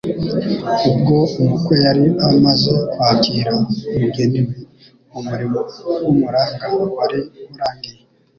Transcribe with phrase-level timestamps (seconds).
[0.89, 3.51] Ubwo umukwe yari amaze kwakira
[3.89, 4.55] umugeni we,
[5.19, 5.59] umurimo
[6.01, 6.65] w’umuranga
[6.97, 7.21] wari
[7.53, 8.01] urangiye.